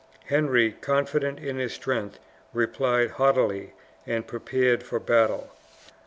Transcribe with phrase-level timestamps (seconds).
[0.25, 2.17] Henry, confident in his strength,
[2.53, 3.73] replied haughtily
[4.07, 5.51] and prepared for battle.